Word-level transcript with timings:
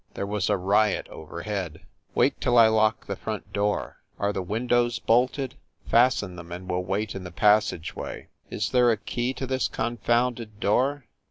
There 0.15 0.25
was 0.25 0.49
a 0.49 0.57
riot 0.57 1.07
overhead. 1.09 1.81
"Wait 2.15 2.41
till 2.41 2.57
I 2.57 2.69
lock 2.69 3.05
the 3.05 3.15
front 3.15 3.53
door! 3.53 3.97
Are 4.17 4.33
the 4.33 4.41
win 4.41 4.65
dows 4.65 4.97
bolted? 4.97 5.53
Fasten 5.85 6.37
them 6.37 6.51
and 6.51 6.67
we 6.67 6.75
ll 6.75 6.83
wait 6.83 7.13
in 7.13 7.23
the 7.23 7.29
passage 7.31 7.95
way. 7.95 8.29
Is 8.49 8.71
there 8.71 8.89
a 8.89 8.97
key 8.97 9.31
to 9.35 9.45
this 9.45 9.67
confounded 9.67 10.59
door 10.59 11.05